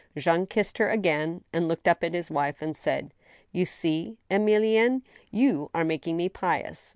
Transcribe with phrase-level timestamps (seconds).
[0.17, 3.13] Jean kissed her again, and, looking up at his wife, said:"
[3.51, 6.89] You see, Emilienne, you are making me pious.